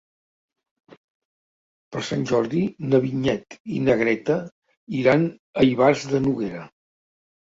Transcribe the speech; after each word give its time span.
Per 1.95 2.01
Sant 2.07 2.23
Jordi 2.31 2.61
na 2.93 3.01
Vinyet 3.03 3.57
i 3.79 3.81
na 3.89 3.97
Greta 4.01 4.37
iran 5.01 5.27
a 5.65 5.67
Ivars 5.67 6.07
de 6.15 6.23
Noguera. 6.25 6.65